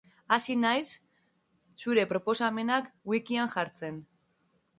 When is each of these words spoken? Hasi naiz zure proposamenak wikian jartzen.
Hasi 0.35 0.53
naiz 0.61 0.87
zure 1.83 2.07
proposamenak 2.15 2.89
wikian 3.13 3.53
jartzen. 3.59 4.03